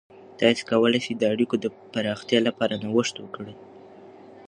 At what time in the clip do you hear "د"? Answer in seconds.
1.17-1.23, 1.59-1.65